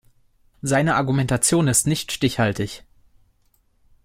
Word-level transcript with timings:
Seine 0.63 0.95
Argumentation 0.95 1.67
ist 1.67 1.85
nicht 1.85 2.11
stichhaltig. 2.11 2.83